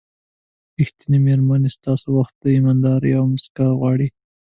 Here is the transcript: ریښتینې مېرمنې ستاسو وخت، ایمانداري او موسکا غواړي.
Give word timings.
ریښتینې 0.77 1.17
مېرمنې 1.27 1.69
ستاسو 1.77 2.07
وخت، 2.17 2.35
ایمانداري 2.55 3.11
او 3.19 3.23
موسکا 3.33 3.67
غواړي. 3.79 4.07